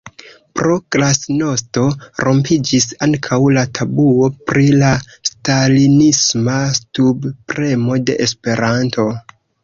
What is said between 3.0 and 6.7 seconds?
ankaŭ la tabuo pri la stalinisma